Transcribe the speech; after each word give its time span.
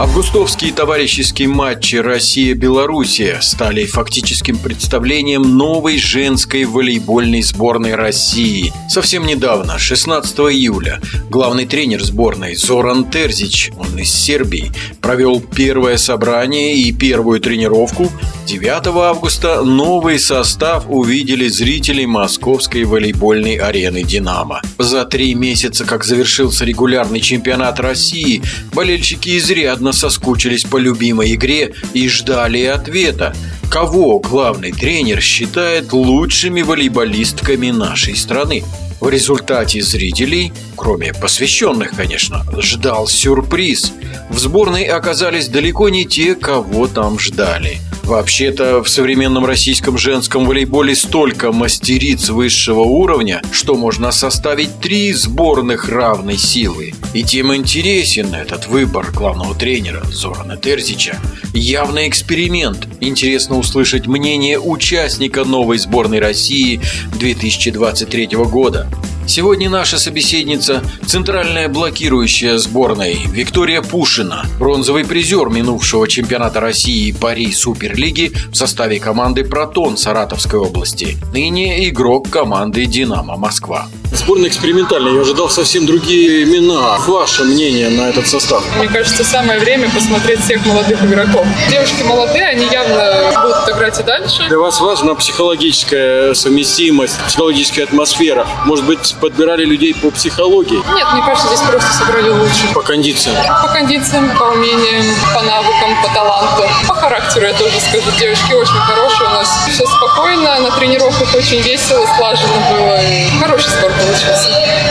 Августовские 0.00 0.72
товарищеские 0.72 1.48
матчи 1.48 1.96
Россия-Белоруссия 1.96 3.38
стали 3.42 3.84
фактическим 3.84 4.56
представлением 4.56 5.58
новой 5.58 5.98
женской 5.98 6.64
волейбольной 6.64 7.42
сборной 7.42 7.94
России. 7.94 8.72
Совсем 8.88 9.26
недавно, 9.26 9.78
16 9.78 10.38
июля, 10.38 11.02
главный 11.28 11.66
тренер 11.66 12.02
сборной 12.02 12.54
Зоран 12.54 13.10
Терзич, 13.10 13.72
он 13.76 13.98
из 13.98 14.10
Сербии, 14.10 14.72
провел 15.02 15.38
первое 15.38 15.98
собрание 15.98 16.76
и 16.76 16.92
первую 16.92 17.38
тренировку. 17.38 18.10
9 18.46 18.86
августа 18.86 19.60
новый 19.62 20.18
состав 20.18 20.86
увидели 20.88 21.46
зрители 21.48 22.06
московской 22.06 22.84
волейбольной 22.84 23.56
арены 23.56 24.02
«Динамо». 24.02 24.62
За 24.78 25.04
три 25.04 25.34
месяца, 25.34 25.84
как 25.84 26.04
завершился 26.04 26.64
регулярный 26.64 27.20
чемпионат 27.20 27.78
России, 27.78 28.42
болельщики 28.72 29.36
изрядно 29.36 29.89
явно 29.90 29.92
соскучились 29.92 30.64
по 30.64 30.78
любимой 30.78 31.34
игре 31.34 31.72
и 31.94 32.08
ждали 32.08 32.64
ответа. 32.64 33.34
Кого 33.70 34.20
главный 34.20 34.72
тренер 34.72 35.20
считает 35.20 35.92
лучшими 35.92 36.62
волейболистками 36.62 37.70
нашей 37.70 38.16
страны? 38.16 38.62
В 39.00 39.08
результате 39.08 39.80
зрителей, 39.80 40.52
кроме 40.76 41.12
посвященных, 41.14 41.90
конечно, 41.96 42.44
ждал 42.60 43.08
сюрприз. 43.08 43.92
В 44.28 44.38
сборной 44.38 44.84
оказались 44.84 45.48
далеко 45.48 45.88
не 45.88 46.04
те, 46.04 46.34
кого 46.34 46.86
там 46.86 47.18
ждали– 47.18 47.78
Вообще-то 48.10 48.82
в 48.82 48.88
современном 48.88 49.46
российском 49.46 49.96
женском 49.96 50.44
волейболе 50.44 50.96
столько 50.96 51.52
мастериц 51.52 52.28
высшего 52.30 52.80
уровня, 52.80 53.40
что 53.52 53.76
можно 53.76 54.10
составить 54.10 54.80
три 54.80 55.12
сборных 55.12 55.88
равной 55.88 56.36
силы. 56.36 56.89
И 57.12 57.24
тем 57.24 57.52
интересен 57.54 58.34
этот 58.34 58.68
выбор 58.68 59.10
главного 59.10 59.54
тренера 59.54 60.04
Зорана 60.06 60.56
Терзича. 60.56 61.18
Явный 61.52 62.08
эксперимент. 62.08 62.86
Интересно 63.00 63.58
услышать 63.58 64.06
мнение 64.06 64.60
участника 64.60 65.44
новой 65.44 65.78
сборной 65.78 66.20
России 66.20 66.80
2023 67.18 68.28
года. 68.50 68.88
Сегодня 69.26 69.68
наша 69.68 69.98
собеседница– 69.98 70.82
центральная 71.06 71.68
блокирующая 71.68 72.58
сборной 72.58 73.18
Виктория 73.26 73.82
Пушина, 73.82 74.44
бронзовый 74.58 75.04
призер 75.04 75.50
минувшего 75.50 76.08
чемпионата 76.08 76.58
России 76.58 77.12
Пари 77.12 77.52
Суперлиги 77.52 78.32
в 78.50 78.56
составе 78.56 78.98
команды 78.98 79.44
«Протон» 79.44 79.96
Саратовской 79.96 80.58
области, 80.58 81.16
ныне 81.32 81.88
игрок 81.88 82.28
команды 82.28 82.86
«Динамо 82.86 83.36
Москва». 83.36 83.88
Сборная 84.20 84.50
экспериментальная, 84.50 85.14
я 85.14 85.20
ожидал 85.22 85.48
совсем 85.48 85.86
другие 85.86 86.42
имена. 86.42 86.98
Ваше 87.06 87.42
мнение 87.44 87.88
на 87.88 88.10
этот 88.10 88.28
состав? 88.28 88.62
Мне 88.76 88.86
кажется, 88.86 89.24
самое 89.24 89.58
время 89.58 89.88
посмотреть 89.88 90.44
всех 90.44 90.64
молодых 90.66 91.02
игроков. 91.02 91.46
Девушки 91.70 92.02
молодые, 92.02 92.48
они 92.48 92.66
явно 92.70 93.32
будут 93.42 93.68
играть 93.70 93.98
и 93.98 94.02
дальше. 94.02 94.46
Для 94.48 94.58
вас 94.58 94.78
важна 94.80 95.14
психологическая 95.14 96.34
совместимость, 96.34 97.18
психологическая 97.28 97.86
атмосфера. 97.86 98.46
Может 98.66 98.84
быть, 98.84 99.16
подбирали 99.22 99.64
людей 99.64 99.94
по 99.94 100.10
психологии? 100.10 100.76
Нет, 100.94 101.06
мне 101.14 101.22
кажется, 101.24 101.48
здесь 101.48 101.66
просто 101.66 101.90
сыграли 101.94 102.28
лучше. 102.28 102.68
По 102.74 102.82
кондициям? 102.82 103.36
По 103.62 103.68
кондициям, 103.68 104.30
по 104.36 104.44
умениям, 104.44 105.02
по 105.34 105.40
навыкам, 105.40 106.02
по 106.02 106.14
таланту. 106.14 106.64
По 106.86 106.94
характеру 106.94 107.46
я 107.46 107.54
тоже 107.54 107.80
скажу. 107.80 108.10
Девушки 108.18 108.52
очень 108.52 108.80
хорошие 108.86 109.28
у 109.28 109.32
нас. 109.32 109.48
Все 109.72 109.86
спокойно, 109.86 110.60
на 110.60 110.70
тренировках 110.72 111.34
очень 111.34 111.62
весело, 111.62 112.06
слаженно 112.18 112.60
было. 112.70 113.00
Хороший 113.40 113.70
спорт 113.70 113.94
получился. 113.94 114.19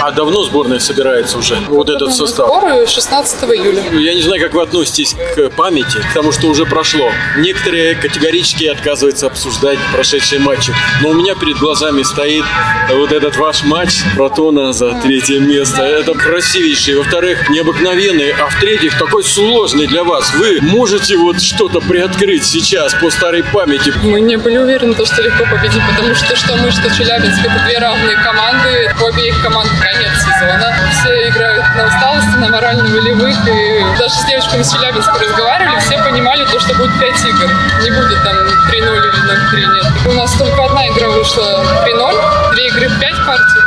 А 0.00 0.10
давно 0.12 0.42
сборная 0.44 0.78
собирается 0.78 1.38
уже? 1.38 1.56
Вот 1.68 1.88
этот 1.88 2.14
состав? 2.14 2.46
Сборы 2.46 2.86
16 2.86 3.42
июля. 3.44 3.82
Я 3.92 4.14
не 4.14 4.22
знаю, 4.22 4.40
как 4.40 4.54
вы 4.54 4.62
относитесь 4.62 5.14
к 5.34 5.50
памяти, 5.50 5.98
к 6.10 6.14
тому, 6.14 6.32
что 6.32 6.46
уже 6.46 6.66
прошло. 6.66 7.10
Некоторые 7.36 7.94
категорически 7.94 8.64
отказываются 8.64 9.26
обсуждать 9.26 9.78
прошедшие 9.92 10.40
матчи. 10.40 10.72
Но 11.02 11.10
у 11.10 11.14
меня 11.14 11.34
перед 11.34 11.58
глазами 11.58 12.02
стоит 12.02 12.44
вот 12.90 13.12
этот 13.12 13.36
ваш 13.36 13.64
матч 13.64 14.02
Протона 14.16 14.72
за 14.72 14.94
третье 15.02 15.40
место. 15.40 15.82
Это 15.82 16.12
красивейший. 16.12 16.96
Во-вторых, 16.96 17.50
необыкновенный. 17.50 18.32
А 18.32 18.48
в-третьих, 18.48 18.98
такой 18.98 19.24
сложный 19.24 19.86
для 19.86 20.04
вас. 20.04 20.32
Вы 20.34 20.60
можете 20.60 21.16
вот 21.16 21.40
что-то 21.40 21.80
приоткрыть 21.80 22.44
сейчас 22.44 22.94
по 22.94 23.10
старой 23.10 23.42
памяти? 23.42 23.92
Мы 24.02 24.20
не 24.20 24.36
были 24.36 24.58
уверены, 24.58 24.94
что 24.94 25.22
легко 25.22 25.44
победить, 25.44 25.82
потому 25.90 26.14
что 26.14 26.36
что 26.36 26.56
мы, 26.56 26.70
что 26.70 26.90
Челябинск, 26.94 27.40
это 27.40 27.64
две 27.66 27.78
равные 27.78 28.16
команды. 28.16 28.94
У 29.00 29.07
обеих 29.08 29.42
команд 29.42 29.70
конец 29.80 30.12
сезона. 30.20 30.74
Все 30.92 31.28
играют 31.28 31.64
на 31.76 31.86
усталости, 31.86 32.36
на 32.36 32.48
морально-волевых. 32.48 33.36
И 33.48 33.98
даже 33.98 34.14
с 34.14 34.24
девочками 34.26 34.62
с 34.62 34.72
Челябинска 34.72 35.18
разговаривали, 35.18 35.78
все 35.80 35.98
понимали 36.02 36.44
то, 36.44 36.60
что 36.60 36.74
будет 36.74 36.98
5 36.98 37.24
игр. 37.24 37.50
Не 37.82 37.90
будет 37.90 38.22
там 38.22 38.36
3-0 38.36 38.48
или 38.72 39.64
0-3, 39.64 39.74
нет. 39.74 39.86
У 40.06 40.12
нас 40.12 40.32
только 40.32 40.64
одна 40.64 40.88
игра 40.88 41.08
вышла 41.08 41.64
3-0, 41.86 42.07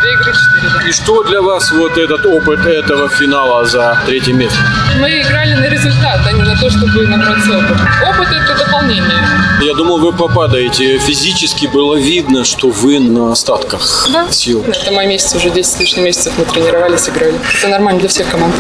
две 0.02 0.14
игры 0.14 0.34
4. 0.34 0.70
Да. 0.74 0.90
И 0.90 0.92
что 0.92 1.24
для 1.24 1.42
вас 1.42 1.72
вот 1.72 1.98
этот 1.98 2.26
опыт 2.26 2.66
этого 2.66 3.10
финала 3.10 3.66
за 3.66 3.98
третье 4.06 4.34
место? 4.34 4.60
Мы 5.00 5.22
играли 5.22 5.54
на 5.54 5.70
результат, 5.70 6.20
а 6.28 6.32
не 6.32 6.42
на 6.42 6.56
то, 6.56 6.70
чтобы 6.70 7.08
набраться 7.08 7.58
опыт. 7.58 7.78
Опыт– 8.10 8.28
это 8.32 8.66
дополнение. 8.66 9.26
Я 9.62 9.74
думал, 9.74 10.00
вы 10.00 10.12
попадаете. 10.12 10.98
Физически 11.00 11.68
было 11.68 11.96
видно, 11.96 12.44
что 12.44 12.70
вы 12.70 13.00
на 13.00 13.32
остатках 13.32 14.08
да. 14.12 14.32
сил. 14.32 14.64
Это 14.68 14.92
мой 14.92 15.06
месяц, 15.06 15.36
уже 15.36 15.50
10 15.50 15.72
с 15.72 15.80
лишним 15.80 16.06
месяцев 16.06 16.34
мы 16.38 16.46
тренировались, 16.46 17.08
играли. 17.10 17.40
Это 17.58 17.68
нормально 17.68 18.00
для 18.00 18.10
всех 18.10 18.28
команд. 18.30 18.54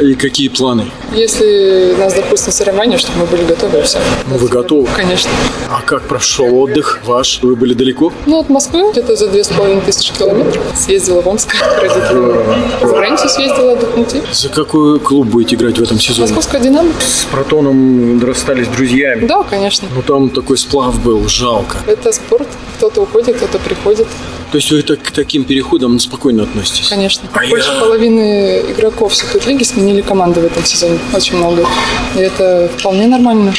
И 0.00 0.14
какие 0.14 0.48
планы? 0.48 0.90
Если 1.12 1.94
нас 1.98 2.14
допустим 2.14 2.52
соревнования, 2.52 2.98
чтобы 2.98 3.20
мы 3.20 3.26
были 3.26 3.44
готовы, 3.44 3.78
и 3.78 3.82
все. 3.82 3.98
Ну, 4.28 4.38
вы 4.38 4.48
готовы? 4.48 4.88
Конечно. 4.96 5.30
А 5.70 5.82
как 5.82 6.02
прошел 6.02 6.52
отдых 6.58 7.00
ваш? 7.04 7.38
Вы 7.42 7.54
были 7.54 7.74
далеко? 7.74 8.12
Ну, 8.26 8.40
от 8.40 8.48
Москвы 8.48 8.90
где-то 8.90 9.14
за 9.14 9.28
две 9.28 9.44
с 9.44 9.48
половиной 9.48 9.82
тысячи 9.82 10.12
километров. 10.12 10.64
Съездила 10.76 11.22
в 11.22 11.28
Омск 11.28 11.50
к 11.56 11.80
родителям. 11.80 12.44
За 12.80 12.92
границу 12.92 13.28
съездила 13.28 13.72
отдохнуть. 13.74 14.16
За 14.32 14.48
какой 14.48 14.98
клуб 14.98 15.28
будете 15.28 15.54
играть 15.54 15.78
в 15.78 15.82
этом 15.82 16.00
сезоне? 16.00 16.22
Московская 16.22 16.60
«Динамо». 16.60 16.90
С 17.00 17.24
Протоном 17.30 18.20
расстались 18.24 18.66
друзьями? 18.66 19.26
Да, 19.26 19.44
конечно. 19.44 19.86
Ну, 19.94 20.02
там 20.02 20.30
такой 20.30 20.58
сплав 20.58 21.00
был, 21.04 21.28
жалко. 21.28 21.76
Это 21.86 22.10
спорт. 22.10 22.48
Кто-то 22.78 23.02
уходит, 23.02 23.36
кто-то 23.36 23.58
приходит. 23.60 24.08
То 24.54 24.58
есть 24.58 24.70
вы 24.70 24.82
так, 24.82 25.02
к 25.02 25.10
таким 25.10 25.42
переходам 25.42 25.98
спокойно 25.98 26.44
относитесь? 26.44 26.88
Конечно. 26.88 27.28
А 27.32 27.44
Больше 27.48 27.72
я... 27.72 27.80
половины 27.80 28.60
игроков 28.70 29.12
Суперлиги 29.12 29.64
сменили 29.64 30.00
команды 30.00 30.42
в 30.42 30.44
этом 30.44 30.64
сезоне. 30.64 31.00
Очень 31.12 31.38
много. 31.38 31.66
И 32.14 32.20
это 32.20 32.70
вполне 32.78 33.08
нормально. 33.08 33.52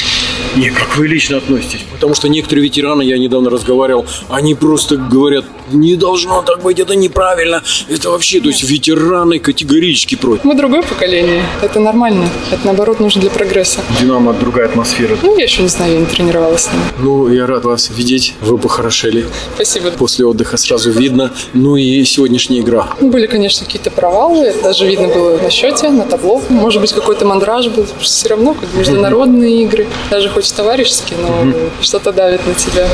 Не, 0.55 0.69
как 0.69 0.95
вы 0.95 1.07
лично 1.07 1.37
относитесь? 1.37 1.81
Потому 1.91 2.15
что 2.15 2.29
некоторые 2.29 2.63
ветераны, 2.63 3.01
я 3.01 3.17
недавно 3.17 3.49
разговаривал, 3.49 4.05
они 4.29 4.55
просто 4.55 4.95
говорят, 4.95 5.43
не 5.73 5.97
должно 5.97 6.41
так 6.43 6.61
быть, 6.61 6.79
это 6.79 6.95
неправильно. 6.95 7.61
Это 7.89 8.09
вообще, 8.09 8.39
то 8.39 8.47
есть 8.47 8.63
ветераны 8.63 9.39
категорически 9.39 10.15
против. 10.15 10.45
Мы 10.45 10.55
другое 10.55 10.81
поколение. 10.81 11.43
Это 11.61 11.81
нормально. 11.81 12.29
Это 12.51 12.65
наоборот 12.67 13.01
нужно 13.01 13.19
для 13.19 13.29
прогресса. 13.29 13.81
Динамо 13.99 14.33
другая 14.33 14.67
атмосфера. 14.67 15.17
Ну, 15.21 15.37
я 15.37 15.43
еще 15.43 15.61
не 15.61 15.67
знаю, 15.67 15.93
я 15.93 15.99
не 15.99 16.05
тренировалась 16.05 16.63
с 16.63 16.71
ним. 16.71 16.81
Ну, 16.99 17.27
я 17.33 17.47
рад 17.47 17.65
вас 17.65 17.89
видеть. 17.89 18.33
Вы 18.39 18.57
похорошели. 18.57 19.25
Спасибо. 19.55 19.91
После 19.91 20.25
отдыха 20.25 20.55
сразу 20.55 20.84
видно. 20.91 21.31
Ну 21.53 21.75
и 21.75 22.03
сегодняшняя 22.05 22.59
игра. 22.59 22.89
Были, 23.01 23.27
конечно, 23.27 23.65
какие-то 23.65 23.91
провалы. 23.91 24.45
Это 24.45 24.63
даже 24.63 24.85
видно 24.87 25.07
было 25.07 25.37
на 25.37 25.49
счете, 25.49 25.89
на 25.89 26.03
табло. 26.03 26.41
Может 26.49 26.81
быть, 26.81 26.93
какой-то 26.93 27.25
мандраж 27.25 27.67
был. 27.67 27.85
Все 27.99 28.29
равно, 28.29 28.53
как 28.53 28.73
международные 28.73 29.63
игры. 29.63 29.87
Даже 30.09 30.29
хоть 30.29 30.51
товарищески, 30.53 31.13
но 31.21 31.53
что-то 31.81 32.11
давит 32.11 32.45
на 32.45 32.53
тебя. 32.53 32.87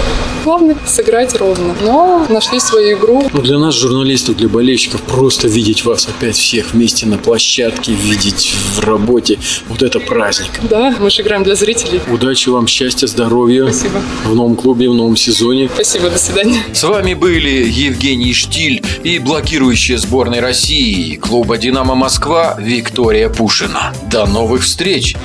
Главное 0.43 0.75
сыграть 0.85 1.35
ровно. 1.35 1.75
Но 1.81 2.25
нашли 2.29 2.59
свою 2.59 2.97
игру. 2.97 3.23
Ну, 3.31 3.41
для 3.41 3.59
нас, 3.59 3.75
журналистов, 3.75 4.37
для 4.37 4.49
болельщиков, 4.49 5.01
просто 5.01 5.47
видеть 5.47 5.85
вас 5.85 6.07
опять 6.07 6.35
всех 6.35 6.73
вместе 6.73 7.05
на 7.05 7.17
площадке, 7.17 7.93
видеть 7.93 8.53
в 8.75 8.79
работе, 8.79 9.37
вот 9.67 9.83
это 9.83 9.99
праздник. 9.99 10.51
Да, 10.63 10.95
мы 10.99 11.09
же 11.09 11.21
играем 11.21 11.43
для 11.43 11.55
зрителей. 11.55 12.01
Удачи 12.11 12.49
вам, 12.49 12.67
счастья, 12.67 13.07
здоровья. 13.07 13.65
Спасибо. 13.65 14.01
В 14.25 14.35
новом 14.35 14.55
клубе, 14.55 14.89
в 14.89 14.93
новом 14.93 15.15
сезоне. 15.15 15.69
Спасибо, 15.73 16.09
до 16.09 16.17
свидания. 16.17 16.63
С 16.73 16.83
вами 16.83 17.13
были 17.13 17.63
Евгений 17.81 18.33
Штиль 18.33 18.83
и 19.03 19.17
блокирующая 19.17 19.97
сборной 19.97 20.39
России 20.39 21.15
клуба 21.15 21.57
«Динамо 21.57 21.95
Москва» 21.95 22.55
Виктория 22.59 23.27
Пушина. 23.27 23.91
До 24.11 24.27
новых 24.27 24.63
встреч! 24.63 25.15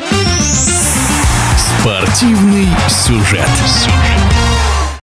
Спортивный 1.81 2.69
сюжет. 2.88 3.47